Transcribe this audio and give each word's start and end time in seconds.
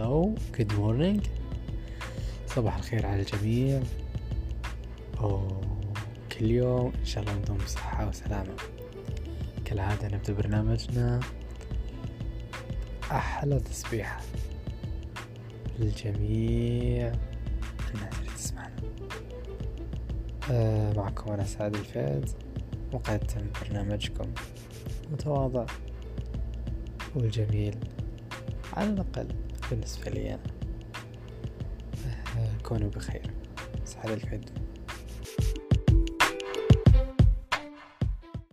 hello 0.00 0.34
good 0.56 0.72
morning. 0.72 1.20
صباح 2.46 2.76
الخير 2.76 3.06
على 3.06 3.20
الجميع. 3.20 3.82
وكل 5.22 6.50
يوم 6.50 6.92
إن 7.00 7.04
شاء 7.04 7.22
الله 7.22 7.34
ندوم 7.34 7.56
بصحة 7.56 8.08
وسلامة. 8.08 8.56
كالعادة 9.64 10.08
نبدأ 10.08 10.32
برنامجنا. 10.32 11.20
أحلى 13.10 13.60
تصبيحة 13.60 14.20
للجميع 15.78 17.12
الناس 17.94 18.18
اللي 18.20 18.30
تسمعنا. 18.36 18.76
آه 20.50 20.92
معكم 20.92 21.32
أنا 21.32 21.44
سعد 21.44 21.74
الفيض 21.74 22.28
مقدم 22.92 23.46
برنامجكم 23.62 24.32
متواضع 25.12 25.66
والجميل 27.14 27.76
على 28.72 28.90
الأقل. 28.90 29.28
بالنسبة 29.70 30.10
لي 30.10 30.28
أنا. 30.34 30.40
آه 32.38 32.62
كونوا 32.62 32.90
بخير. 32.90 33.30
سعد 33.84 34.10
الفيض 34.10 34.44